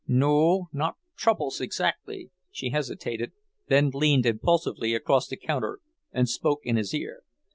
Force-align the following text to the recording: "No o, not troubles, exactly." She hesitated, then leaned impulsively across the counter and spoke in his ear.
"No 0.07 0.31
o, 0.35 0.69
not 0.73 0.95
troubles, 1.15 1.61
exactly." 1.61 2.31
She 2.49 2.71
hesitated, 2.71 3.33
then 3.67 3.91
leaned 3.93 4.25
impulsively 4.25 4.95
across 4.95 5.27
the 5.27 5.37
counter 5.37 5.77
and 6.11 6.27
spoke 6.27 6.61
in 6.63 6.75
his 6.75 6.91
ear. 6.95 7.21